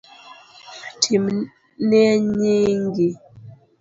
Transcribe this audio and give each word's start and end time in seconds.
Timnie 1.01 2.07
nyingi 2.39 3.07